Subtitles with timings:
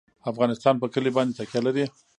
[0.31, 1.85] افغانستان په کلي باندې تکیه لري.